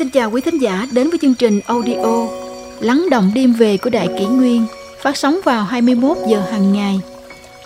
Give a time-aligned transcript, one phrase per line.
[0.00, 2.26] Xin chào quý thính giả đến với chương trình audio
[2.80, 4.66] Lắng động đêm về của Đại Kỷ Nguyên
[5.02, 7.00] phát sóng vào 21 giờ hàng ngày.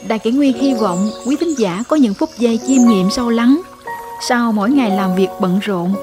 [0.09, 3.31] Đại Kỷ Nguyên hy vọng quý thính giả có những phút giây chiêm nghiệm sâu
[3.31, 3.61] lắng
[4.29, 5.95] sau mỗi ngày làm việc bận rộn.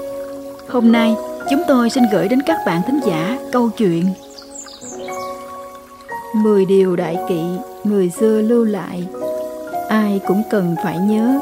[0.68, 1.14] Hôm nay,
[1.50, 4.04] chúng tôi xin gửi đến các bạn thính giả câu chuyện
[6.34, 7.42] Mười điều đại kỵ
[7.84, 9.06] người xưa lưu lại
[9.88, 11.40] Ai cũng cần phải nhớ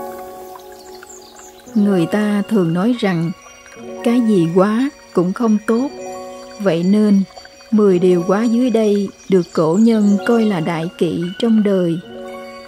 [1.74, 3.30] Người ta thường nói rằng
[4.04, 5.88] cái gì quá cũng không tốt.
[6.60, 7.22] Vậy nên,
[7.70, 11.98] mười điều quá dưới đây được cổ nhân coi là đại kỵ trong đời.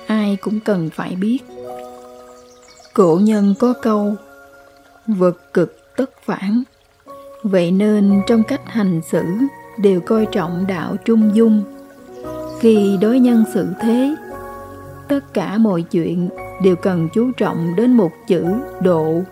[0.06, 1.38] Ai cũng cần phải biết.
[2.94, 4.14] Cổ nhân có câu,
[5.06, 6.62] vật cực tất phản.
[7.42, 9.22] Vậy nên trong cách hành xử
[9.78, 11.62] đều coi trọng đạo trung dung.
[12.60, 14.14] Khi đối nhân xử thế,
[15.08, 16.28] tất cả mọi chuyện
[16.62, 18.44] đều cần chú trọng đến một chữ
[18.80, 19.22] độ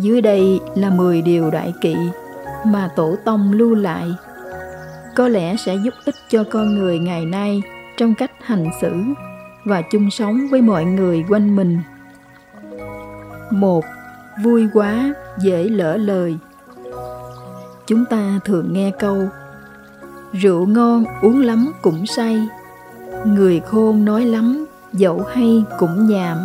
[0.00, 1.96] dưới đây là 10 điều đại kỵ
[2.66, 4.14] mà tổ tông lưu lại.
[5.16, 7.62] Có lẽ sẽ giúp ích cho con người ngày nay
[7.96, 8.92] trong cách hành xử
[9.64, 11.78] và chung sống với mọi người quanh mình.
[13.50, 13.84] một
[14.42, 16.36] Vui quá, dễ lỡ lời.
[17.86, 19.28] Chúng ta thường nghe câu
[20.32, 22.48] Rượu ngon uống lắm cũng say,
[23.24, 26.38] người khôn nói lắm, dẫu hay cũng nhàm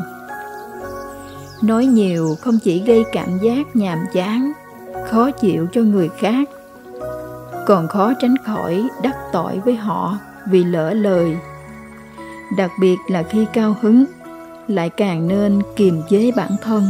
[1.61, 4.51] nói nhiều không chỉ gây cảm giác nhàm chán,
[5.09, 6.49] khó chịu cho người khác,
[7.65, 10.17] còn khó tránh khỏi đắc tội với họ
[10.49, 11.37] vì lỡ lời.
[12.57, 14.05] Đặc biệt là khi cao hứng,
[14.67, 16.83] lại càng nên kiềm chế bản thân.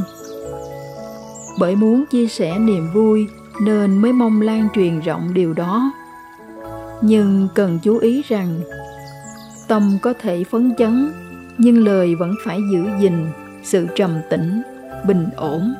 [1.59, 3.27] Bởi muốn chia sẻ niềm vui
[3.61, 5.91] nên mới mong lan truyền rộng điều đó.
[7.01, 8.59] Nhưng cần chú ý rằng,
[9.67, 11.11] tâm có thể phấn chấn
[11.57, 13.27] nhưng lời vẫn phải giữ gìn
[13.65, 14.61] sự trầm tĩnh,
[15.07, 15.73] bình ổn.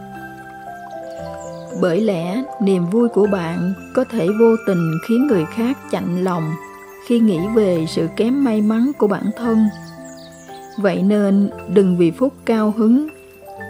[1.82, 6.52] Bởi lẽ, niềm vui của bạn có thể vô tình khiến người khác chạnh lòng
[7.08, 9.68] khi nghĩ về sự kém may mắn của bản thân.
[10.78, 13.08] Vậy nên, đừng vì phút cao hứng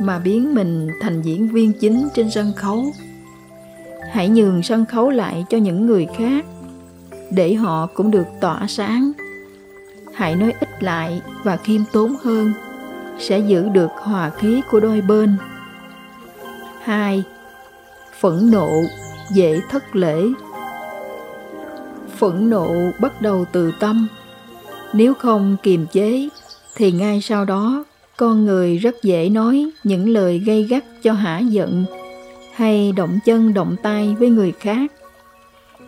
[0.02, 2.86] mà biến mình thành diễn viên chính trên sân khấu.
[4.12, 6.46] Hãy nhường sân khấu lại cho những người khác,
[7.32, 9.12] để họ cũng được tỏa sáng.
[10.14, 12.54] Hãy nói ít lại và khiêm tốn hơn
[13.20, 15.38] sẽ giữ được hòa khí của đôi bên.
[16.82, 17.24] 2.
[18.20, 18.70] Phẫn nộ
[19.32, 20.26] dễ thất lễ.
[22.18, 24.08] Phẫn nộ bắt đầu từ tâm.
[24.94, 26.30] Nếu không kiềm chế,
[26.76, 27.84] thì ngay sau đó,
[28.18, 31.86] con người rất dễ nói những lời gây gắt cho hả giận
[32.56, 34.92] hay động chân động tay với người khác.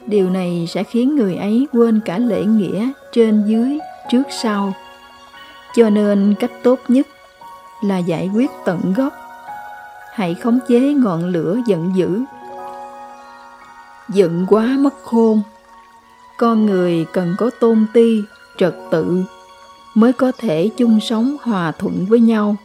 [0.05, 3.79] Điều này sẽ khiến người ấy quên cả lễ nghĩa trên dưới
[4.11, 4.73] trước sau.
[5.75, 7.07] Cho nên cách tốt nhất
[7.81, 9.13] là giải quyết tận gốc.
[10.13, 12.21] Hãy khống chế ngọn lửa giận dữ.
[14.09, 15.41] Giận quá mất khôn.
[16.37, 18.21] Con người cần có tôn ti,
[18.57, 19.23] trật tự,
[19.95, 22.55] mới có thể chung sống hòa thuận với nhau.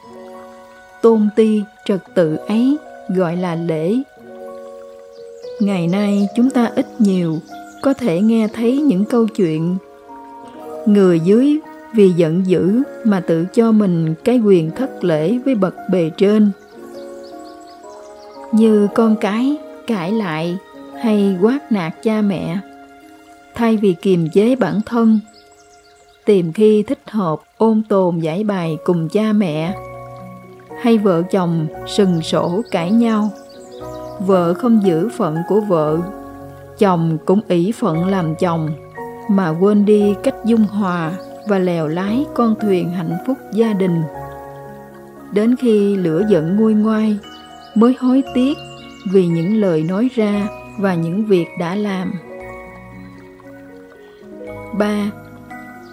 [1.02, 2.76] Tôn ti, trật tự ấy
[3.08, 3.94] gọi là lễ.
[5.60, 7.38] Ngày nay chúng ta ít nhiều
[7.82, 9.76] có thể nghe thấy những câu chuyện,
[10.86, 11.60] người dưới
[11.94, 16.50] vì giận dữ mà tự cho mình cái quyền thất lễ với bậc bề trên.
[18.52, 20.56] Như con cái cãi lại
[21.02, 22.58] hay quát nạt cha mẹ,
[23.54, 25.20] thay vì kiềm chế bản thân,
[26.24, 29.74] tìm khi thích hợp ôn tồn giải bài cùng cha mẹ,
[30.80, 33.30] hay vợ chồng sừng sổ cãi nhau,
[34.26, 35.98] vợ không giữ phận của vợ,
[36.78, 38.70] chồng cũng ỷ phận làm chồng
[39.30, 41.12] mà quên đi cách dung hòa
[41.46, 44.02] và lèo lái con thuyền hạnh phúc gia đình
[45.32, 47.18] đến khi lửa giận nguôi ngoai,
[47.74, 48.58] mới hối tiếc
[49.12, 50.48] vì những lời nói ra
[50.78, 52.12] và những việc đã làm.
[54.78, 55.10] 3.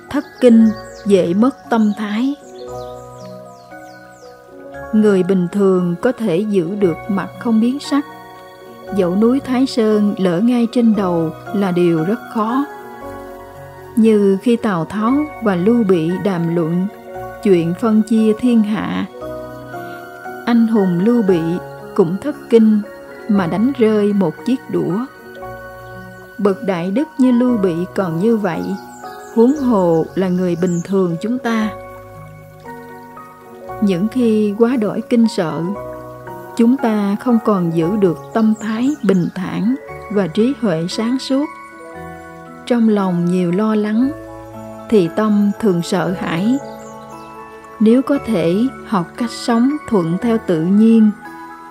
[0.09, 0.69] Thất kinh
[1.05, 2.35] dễ mất tâm thái.
[4.93, 8.05] Người bình thường có thể giữ được mặt không biến sắc.
[8.95, 12.65] Dẫu núi Thái Sơn lỡ ngay trên đầu là điều rất khó
[13.99, 15.13] như khi Tào Tháo
[15.43, 16.87] và Lưu Bị đàm luận
[17.43, 19.05] chuyện phân chia thiên hạ.
[20.45, 21.39] Anh hùng Lưu Bị
[21.95, 22.81] cũng thất kinh
[23.29, 25.05] mà đánh rơi một chiếc đũa.
[26.37, 28.61] Bậc đại đức như Lưu Bị còn như vậy,
[29.35, 31.69] huống hồ là người bình thường chúng ta.
[33.81, 35.63] Những khi quá đổi kinh sợ,
[36.57, 39.75] chúng ta không còn giữ được tâm thái bình thản
[40.11, 41.45] và trí huệ sáng suốt
[42.69, 44.11] trong lòng nhiều lo lắng
[44.89, 46.57] thì tâm thường sợ hãi
[47.79, 48.55] nếu có thể
[48.87, 51.11] học cách sống thuận theo tự nhiên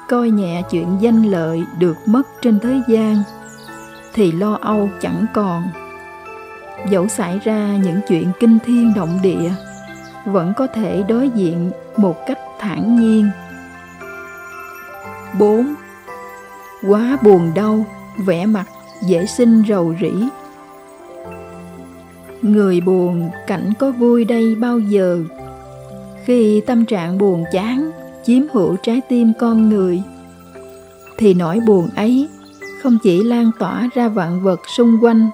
[0.09, 3.23] coi nhẹ chuyện danh lợi được mất trên thế gian
[4.15, 5.63] thì lo âu chẳng còn
[6.91, 9.51] dẫu xảy ra những chuyện kinh thiên động địa
[10.25, 13.31] vẫn có thể đối diện một cách thản nhiên
[15.39, 15.75] 4.
[16.89, 17.85] Quá buồn đau,
[18.27, 18.65] vẻ mặt
[19.03, 20.13] dễ sinh rầu rĩ.
[22.43, 25.19] Người buồn cảnh có vui đây bao giờ
[26.25, 27.91] Khi tâm trạng buồn chán,
[28.25, 30.03] chiếm hữu trái tim con người,
[31.19, 32.29] Thì nỗi buồn ấy
[32.83, 35.31] không chỉ lan tỏa ra vạn vật xung quanh,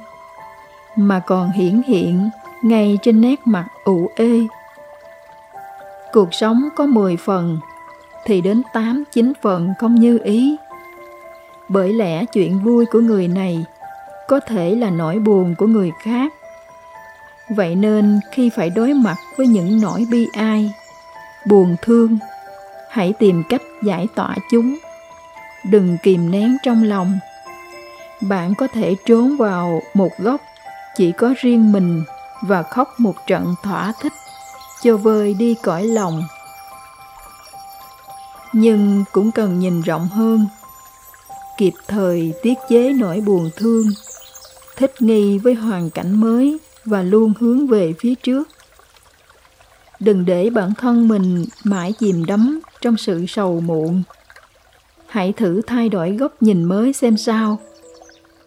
[0.96, 2.30] Mà còn hiển hiện
[2.62, 4.46] ngay trên nét mặt ủ ê
[6.12, 7.58] Cuộc sống có 10 phần,
[8.24, 10.56] thì đến 8 9 phần không như ý.
[11.68, 13.64] Bởi lẽ chuyện vui của người này
[14.28, 16.32] có thể là nỗi buồn của người khác.
[17.48, 20.72] Vậy nên khi phải đối mặt với những nỗi bi ai,
[21.46, 22.18] buồn thương,
[22.90, 24.78] hãy tìm cách giải tỏa chúng.
[25.70, 27.18] Đừng kìm nén trong lòng.
[28.20, 30.40] Bạn có thể trốn vào một góc
[30.96, 32.04] chỉ có riêng mình
[32.42, 34.12] và khóc một trận thỏa thích
[34.82, 36.22] cho vơi đi cõi lòng
[38.52, 40.46] nhưng cũng cần nhìn rộng hơn
[41.58, 43.86] kịp thời tiết chế nỗi buồn thương
[44.76, 48.48] thích nghi với hoàn cảnh mới và luôn hướng về phía trước.
[50.00, 54.02] Đừng để bản thân mình mãi chìm đắm trong sự sầu muộn.
[55.06, 57.58] Hãy thử thay đổi góc nhìn mới xem sao.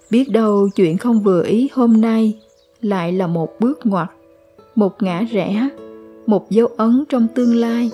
[0.10, 2.40] Biết đâu chuyện không vừa ý hôm nay
[2.82, 4.08] lại là một bước ngoặt,
[4.76, 5.70] một ngã rẽ,
[6.26, 7.92] một dấu ấn trong tương lai.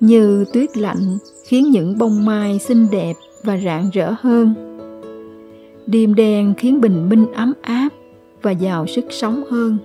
[0.00, 4.54] Như tuyết lạnh khiến những bông mai xinh đẹp và rạng rỡ hơn.
[5.86, 7.88] Đêm đen khiến bình minh ấm áp
[8.46, 9.78] và giàu sức sống hơn.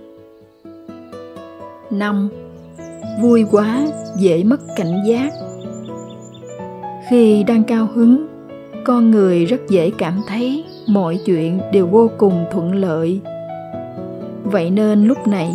[1.92, 2.30] Năm,
[3.22, 3.88] vui quá,
[4.20, 5.30] dễ mất cảnh giác.
[7.10, 8.28] Khi đang cao hứng,
[8.86, 13.20] con người rất dễ cảm thấy mọi chuyện đều vô cùng thuận lợi.
[14.44, 15.52] Vậy nên lúc này,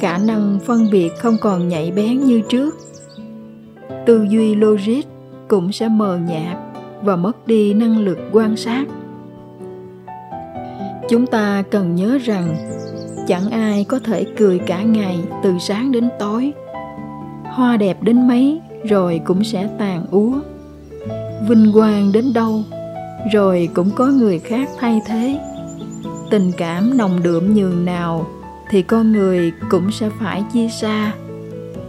[0.00, 2.74] khả năng phân biệt không còn nhạy bén như trước.
[4.06, 5.02] Tư duy logic
[5.48, 6.58] cũng sẽ mờ nhạt
[7.02, 8.84] và mất đi năng lực quan sát
[11.08, 12.56] chúng ta cần nhớ rằng,
[13.28, 16.52] chẳng ai có thể cười cả ngày từ sáng đến tối.
[17.44, 20.40] Hoa đẹp đến mấy rồi cũng sẽ tàn úa.
[21.48, 22.62] Vinh quang đến đâu
[23.32, 25.38] rồi cũng có người khác thay thế.
[26.30, 28.26] Tình cảm nồng đượm nhường nào
[28.70, 31.12] thì con người cũng sẽ phải chia xa.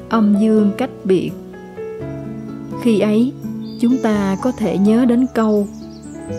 [0.10, 1.32] Âm dương cách biệt.
[2.82, 3.34] Khi ấy,
[3.80, 5.68] chúng ta có thể nhớ đến câu,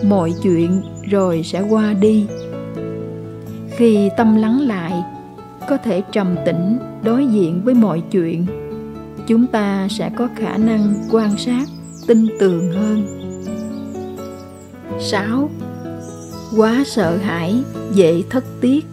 [0.03, 2.25] mọi chuyện rồi sẽ qua đi
[3.77, 5.03] khi tâm lắng lại
[5.69, 8.45] có thể trầm tĩnh đối diện với mọi chuyện.
[9.27, 11.65] Chúng ta sẽ có khả năng quan sát
[12.07, 13.07] tin tường hơn.
[14.99, 15.49] 6.
[16.57, 17.63] Quá sợ hãi,
[17.93, 18.85] dễ thất tiết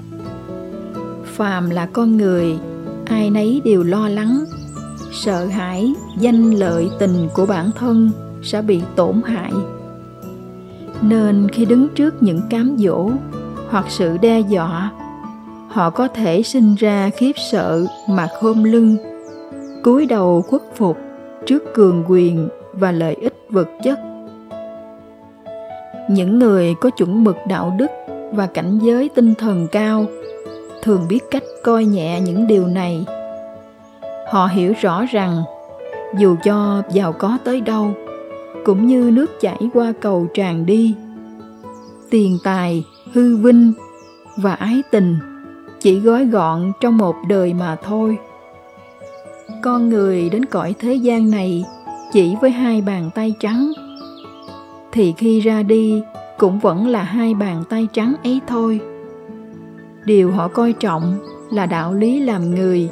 [1.25, 2.59] phàm là con người
[3.07, 4.45] ai nấy đều lo lắng.
[5.13, 8.11] Sợ hãi danh lợi tình của bản thân
[8.43, 9.53] sẽ bị tổn hại.
[11.03, 13.11] Nên khi đứng trước những cám dỗ
[13.71, 14.91] hoặc sự đe dọa.
[15.69, 18.97] Họ có thể sinh ra khiếp sợ mà khom lưng,
[19.83, 20.97] cúi đầu khuất phục
[21.47, 23.99] trước cường quyền và lợi ích vật chất.
[26.11, 27.91] Những người có chuẩn mực đạo đức
[28.33, 30.07] và cảnh giới tinh thần cao
[30.83, 33.05] thường biết cách coi nhẹ những điều này.
[34.31, 35.43] Họ hiểu rõ rằng,
[36.19, 37.91] dù cho giàu có tới đâu,
[38.65, 40.95] cũng như nước chảy qua cầu tràn đi,
[42.11, 43.73] tiền tài hư vinh
[44.37, 45.17] và ái tình,
[45.81, 48.19] chỉ gói gọn trong một đời mà thôi.
[49.63, 51.65] Con người đến cõi thế gian này
[52.13, 53.73] chỉ với hai bàn tay trắng,
[54.93, 56.03] thì khi ra đi
[56.39, 58.81] cũng vẫn là hai bàn tay trắng ấy thôi.
[60.05, 61.19] Điều họ coi trọng
[61.51, 62.91] là đạo lý làm người.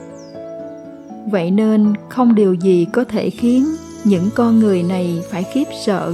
[1.31, 3.67] Vậy nên không điều gì có thể khiến
[4.05, 6.13] những con người này phải khiếp sợ,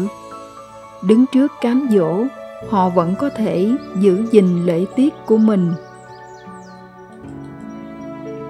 [1.03, 2.25] đứng trước cám dỗ
[2.69, 5.73] họ vẫn có thể giữ gìn lễ tiết của mình.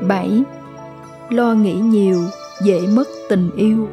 [0.08, 0.42] 7.
[1.30, 2.20] Lo nghĩ nhiều
[2.62, 3.88] dễ mất tình yêu.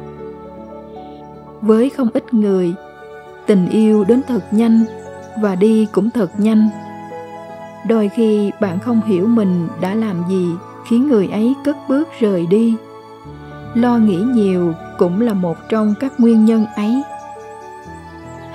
[1.60, 2.74] Với không ít người,
[3.46, 4.84] tình yêu đến thật nhanh
[5.42, 6.68] và đi cũng thật nhanh.
[7.88, 10.48] Đôi khi bạn không hiểu mình đã làm gì
[10.88, 12.76] khiến người ấy cất bước rời đi.
[13.74, 17.02] Lo nghĩ nhiều cũng là một trong các nguyên nhân ấy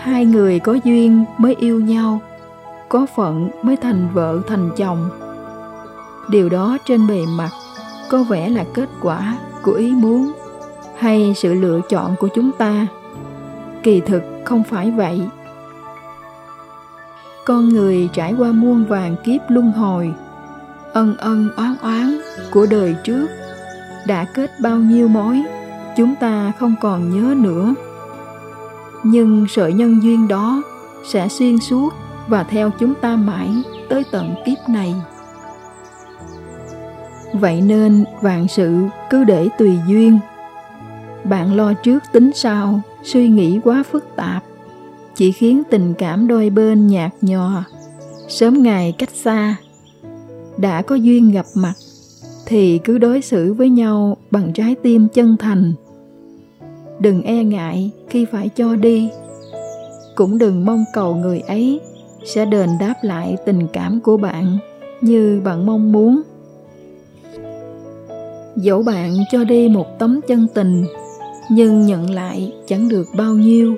[0.02, 2.22] hai người có duyên mới yêu nhau,
[2.90, 5.10] có phận mới thành vợ thành chồng.
[6.30, 7.50] Điều đó trên bề mặt
[8.10, 10.32] có vẻ là kết quả của ý muốn
[10.98, 12.88] hay sự lựa chọn của chúng ta.
[13.84, 15.22] Kỳ thực không phải vậy.
[17.46, 20.14] Con người trải qua muôn vàng kiếp luân hồi,
[20.94, 23.28] ân ân oán oán của đời trước
[24.08, 25.44] đã kết bao nhiêu mối,
[25.98, 27.74] chúng ta không còn nhớ nữa
[29.04, 30.64] nhưng sợi nhân duyên đó
[31.04, 31.90] sẽ xuyên suốt
[32.28, 33.50] và theo chúng ta mãi
[33.90, 34.96] tới tận kiếp này.
[37.34, 40.20] Vậy nên, vạn sự cứ để tùy duyên.
[41.24, 44.44] Bạn lo trước tính sau, suy nghĩ quá phức tạp,
[45.16, 47.64] chỉ khiến tình cảm đôi bên nhạt nhòa.
[48.28, 49.56] Sớm ngày cách xa,
[50.58, 51.74] đã có duyên gặp mặt,
[52.46, 55.74] thì cứ đối xử với nhau bằng trái tim chân thành
[57.02, 59.10] đừng e ngại khi phải cho đi.
[60.16, 61.80] Cũng đừng mong cầu người ấy
[62.26, 64.58] sẽ đền đáp lại tình cảm của bạn
[65.02, 66.22] như bạn mong muốn.
[68.56, 70.86] Dẫu bạn cho đi một tấm chân tình,
[71.50, 73.76] nhưng nhận lại chẳng được bao nhiêu.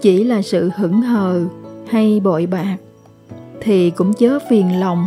[0.00, 1.44] Chỉ là sự hững hờ
[1.86, 2.76] hay bội bạc
[3.60, 5.06] thì cũng chớ phiền lòng.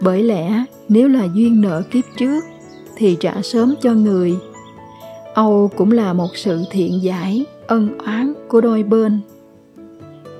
[0.00, 2.44] Bởi lẽ nếu là duyên nợ kiếp trước
[2.96, 4.34] thì trả sớm cho người
[5.40, 9.20] âu cũng là một sự thiện giải ân oán của đôi bên.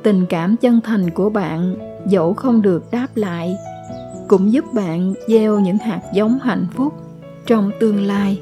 [0.02, 1.76] Tình cảm chân thành của bạn
[2.06, 3.56] dẫu không được đáp lại
[4.28, 6.94] cũng giúp bạn gieo những hạt giống hạnh phúc
[7.46, 8.40] trong tương lai.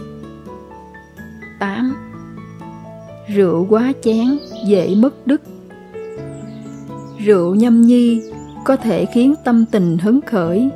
[1.61, 1.97] 8.
[3.35, 5.41] Rượu quá chén dễ mất đức.
[7.19, 8.23] Rượu nhâm nhi
[8.65, 10.71] có thể khiến tâm tình hứng khởi.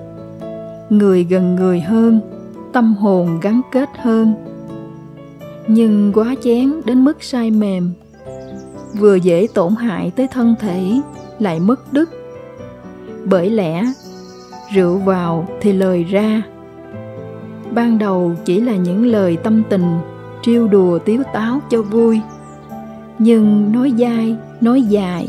[0.90, 2.20] Người gần người hơn,
[2.72, 4.51] tâm hồn gắn kết hơn.
[5.66, 7.92] Nhưng quá chén đến mức say mềm.
[8.98, 11.00] Vừa dễ tổn hại tới thân thể,
[11.38, 12.10] lại mất đức.
[13.24, 13.84] Bởi lẽ,
[14.74, 16.42] rượu vào thì lời ra.
[17.70, 19.98] Ban đầu chỉ là những lời tâm tình,
[20.42, 22.20] trêu đùa tiếu táo cho vui.
[23.18, 25.28] Nhưng nói dai, nói dài,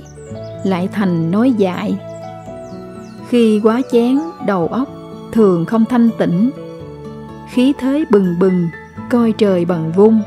[0.63, 1.99] lại thành nói dại.
[3.29, 4.89] Khi quá chén đầu óc
[5.31, 6.51] thường không thanh tĩnh.
[7.51, 8.67] Khí thế bừng bừng
[9.13, 10.21] coi trời bằng vung.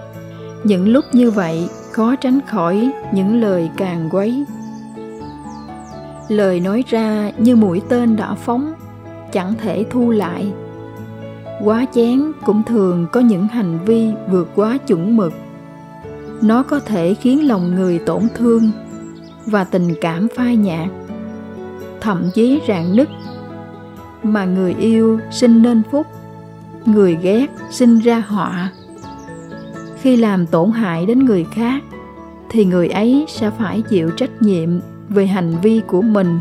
[0.65, 4.45] Những lúc như vậy, khó tránh khỏi những lời càng quấy.
[6.29, 8.73] Lời nói ra như mũi tên đã phóng,
[9.33, 10.53] chẳng thể thu lại.
[11.65, 15.33] Quá chén cũng thường có những hành vi vượt quá chuẩn mực.
[16.43, 18.71] Nó có thể khiến lòng người tổn thương
[19.47, 20.89] và tình cảm phai nhạt,
[22.01, 23.09] thậm chí rạn nứt.
[24.23, 26.07] Mà người yêu sinh nên phúc
[26.87, 28.71] người ghét sinh ra họa
[30.01, 31.83] khi làm tổn hại đến người khác,
[32.51, 36.39] thì người ấy sẽ phải chịu trách nhiệm về hành vi của mình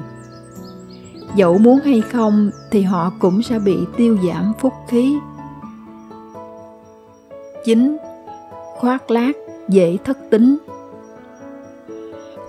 [1.36, 5.18] dẫu muốn hay không, thì họ cũng sẽ bị tiêu giảm phúc khí.
[7.66, 7.98] 9.
[8.75, 9.36] Khoác lác
[9.70, 10.58] dễ thất tính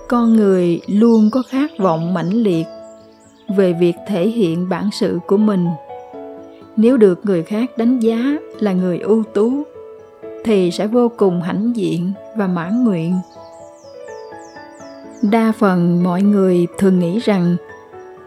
[0.09, 2.67] Con người luôn có khát vọng mãnh liệt
[3.57, 5.67] về việc thể hiện bản sự của mình.
[6.77, 9.63] Nếu được người khác đánh giá là người ưu tú,
[10.45, 13.15] thì sẽ vô cùng hãnh diện và mãn nguyện.
[15.23, 17.57] Đa phần mọi người thường nghĩ rằng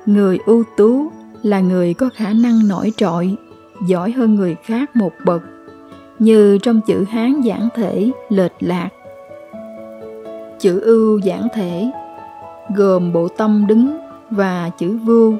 [0.06, 1.08] người ưu tú
[1.44, 3.36] là người có khả năng nổi trội,
[3.88, 5.42] giỏi hơn người khác một bậc,
[6.20, 8.90] như trong chữ hán giản thể lệch lạc
[10.60, 11.92] chữ ưu giản thể
[12.76, 13.98] gồm bộ tâm đứng
[14.30, 15.36] và chữ vưu,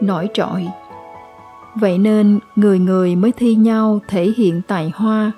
[0.00, 0.66] nổi trội
[1.74, 5.32] vậy nên người người mới thi nhau thể hiện tài hoa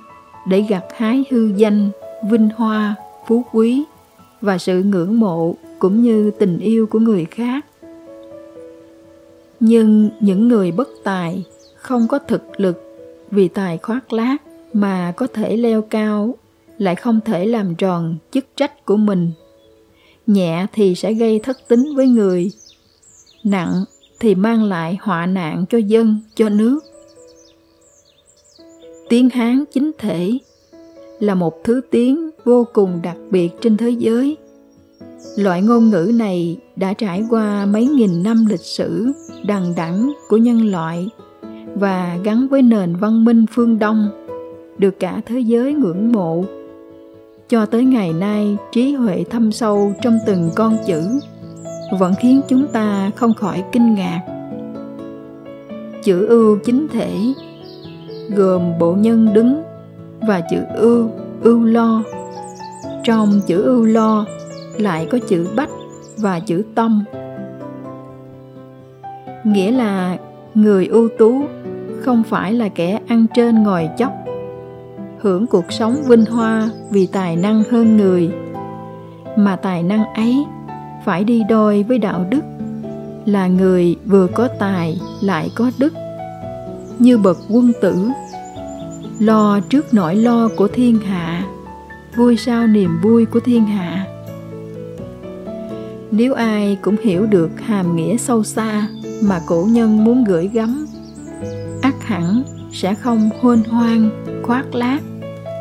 [0.49, 1.90] để gặt hái hư danh,
[2.31, 2.95] vinh hoa,
[3.26, 3.85] phú quý
[4.40, 7.66] và sự ngưỡng mộ cũng như tình yêu của người khác.
[9.61, 11.45] Nhưng những người bất tài
[11.76, 12.83] không có thực lực
[13.31, 16.35] vì tài khoác lác mà có thể leo cao
[16.78, 19.33] lại không thể làm tròn chức trách của mình.
[20.26, 22.50] Nhẹ thì sẽ gây thất tính với người,
[23.45, 23.85] nặng
[24.20, 26.80] thì mang lại họa nạn cho dân, cho nước.
[29.08, 30.38] Tiếng hán chính thể
[31.20, 34.37] là một thứ tiếng vô cùng đặc biệt trên thế giới.
[35.37, 39.06] Loại ngôn ngữ này đã trải qua mấy nghìn năm lịch sử
[39.46, 41.08] đằng đẵng của nhân loại
[41.75, 44.08] và gắn với nền văn minh phương đông
[44.78, 46.44] được cả thế giới ngưỡng mộ.
[47.49, 51.02] Cho tới ngày nay, trí huệ thâm sâu trong từng con chữ
[51.93, 54.21] vẫn khiến chúng ta không khỏi kinh ngạc.
[56.02, 57.16] Chữ ưu chính thể
[58.37, 59.62] gồm bộ nhân đứng
[60.28, 61.11] và chữ ưu
[61.43, 62.02] ưu lo.
[63.05, 64.26] Trong chữ ưu lo
[64.78, 65.71] lại có chữ bách
[66.16, 67.05] và chữ tâm.
[69.45, 70.16] Nghĩa là
[70.55, 71.43] người ưu tú
[72.00, 74.12] không phải là kẻ ăn trên ngồi chóc,
[75.19, 78.31] hưởng cuộc sống vinh hoa vì tài năng hơn người,
[79.37, 80.45] mà tài năng ấy
[81.07, 82.41] phải đi đôi với đạo đức.
[83.27, 85.93] Là người vừa có tài lại có đức.
[86.99, 88.09] Như bậc quân tử,
[89.19, 91.45] lo trước nỗi lo của thiên hạ,
[92.17, 94.07] vui sao niềm vui của thiên hạ.
[96.11, 98.89] Nếu ai cũng hiểu được hàm nghĩa sâu xa
[99.23, 100.87] mà cổ nhân muốn gửi gắm,
[101.83, 104.11] ắt hẳn sẽ không hôn hoang,
[104.43, 105.03] khoác lác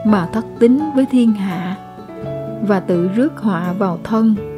[0.06, 1.78] mà thất tính với thiên hạ
[2.68, 4.54] và tự rước họa vào thân.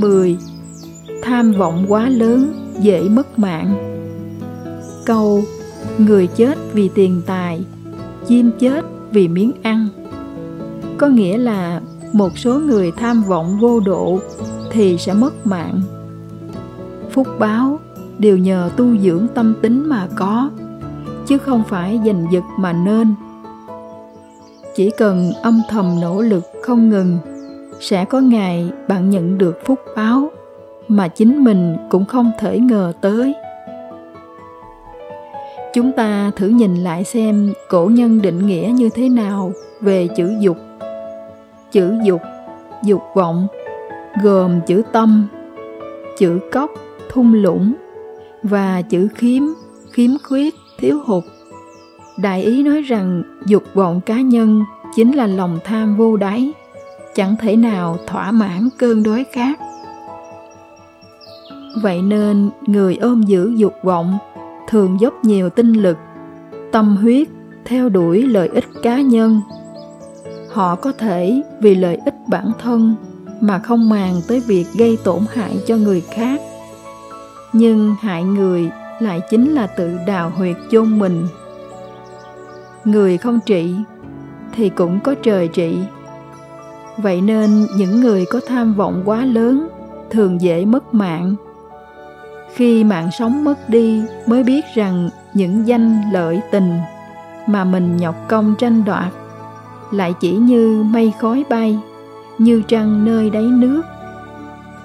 [0.00, 0.38] 10.
[1.22, 3.76] Tham vọng quá lớn, dễ mất mạng.
[5.06, 5.42] Câu,
[5.98, 7.64] Người chết vì tiền tài,
[8.26, 9.88] Chim chết vì miếng ăn.
[10.98, 11.80] Có nghĩa là
[12.12, 14.18] một số người tham vọng vô độ
[14.70, 15.80] thì sẽ mất mạng.
[17.10, 17.80] Phúc báo,
[18.18, 20.50] đều nhờ tu dưỡng tâm tính mà có,
[21.26, 23.14] chứ không phải giành giật mà nên.
[24.76, 27.18] Chỉ cần âm thầm nỗ lực không ngừng
[27.80, 30.30] sẽ có ngày bạn nhận được phúc báo
[30.88, 33.34] mà chính mình cũng không thể ngờ tới.
[35.74, 40.36] Chúng ta thử nhìn lại xem cổ nhân định nghĩa như thế nào về chữ
[40.40, 40.56] dục.
[41.72, 42.20] Chữ dục
[42.82, 43.46] dục vọng,
[44.22, 45.28] gồm chữ tâm,
[46.18, 46.70] chữ cốc,
[47.10, 47.74] thung lũng
[48.42, 49.42] và chữ khiếm
[49.92, 51.24] khiếm khuyết, thiếu hụt.
[52.18, 54.64] Đại ý nói rằng dục vọng cá nhân
[54.96, 56.52] chính là lòng tham vô đáy
[57.16, 59.58] chẳng thể nào thỏa mãn cơn đói khát.
[61.82, 64.18] Vậy nên người ôm giữ dục vọng
[64.68, 65.96] thường dốc nhiều tinh lực,
[66.72, 67.28] tâm huyết
[67.64, 69.40] theo đuổi lợi ích cá nhân.
[70.52, 72.94] Họ có thể vì lợi ích bản thân
[73.40, 76.40] mà không màng tới việc gây tổn hại cho người khác.
[77.52, 78.70] Nhưng hại người
[79.00, 81.26] lại chính là tự đào huyệt chôn mình.
[82.84, 83.74] Người không trị
[84.52, 85.78] thì cũng có trời trị
[86.96, 89.68] vậy nên những người có tham vọng quá lớn
[90.10, 91.34] thường dễ mất mạng.
[92.54, 96.78] Khi mạng sống mất đi, mới biết rằng những danh lợi tình
[97.46, 99.12] mà mình nhọc công tranh đoạt
[99.90, 101.78] lại chỉ như mây khói bay,
[102.38, 103.82] như trăng nơi đáy nước.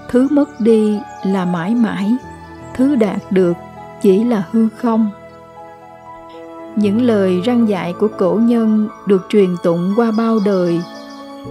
[0.09, 2.15] Thứ mất đi là mãi mãi,
[2.75, 3.53] thứ đạt được
[4.01, 5.09] chỉ là hư không.
[6.75, 10.81] Những lời răng dạy của cổ nhân được truyền tụng qua bao đời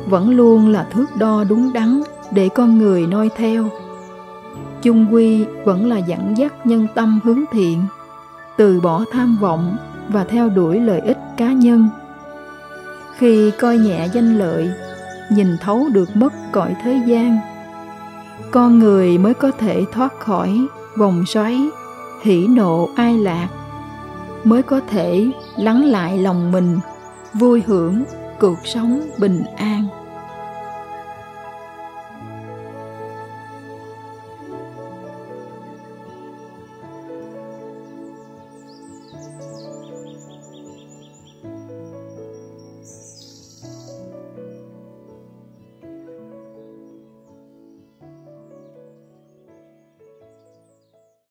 [0.06, 3.68] vẫn luôn là thước đo đúng đắn để con người noi theo.
[4.82, 7.82] Chung quy vẫn là dẫn dắt nhân tâm hướng thiện,
[8.56, 9.76] từ bỏ tham vọng
[10.08, 11.88] và theo đuổi lợi ích cá nhân.
[13.16, 14.70] Khi coi nhẹ danh lợi,
[15.30, 17.38] nhìn thấu được mất cõi thế gian,
[18.50, 21.68] con người mới có thể thoát khỏi vòng xoáy,
[22.22, 23.48] hỉ nộ, ai lạc,
[24.44, 26.78] mới có thể lắng lại lòng mình,
[27.34, 28.04] vui hưởng
[28.40, 29.99] cuộc sống bình an.